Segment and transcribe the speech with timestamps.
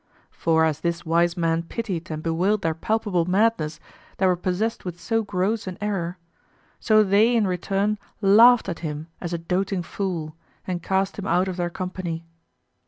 [0.31, 3.79] For as this wise man pitied and bewailed their palpable madness
[4.17, 6.17] that were possessed with so gross an error,
[6.79, 10.35] so they in return laughed at him as a doting fool
[10.65, 12.25] and cast him out of their company.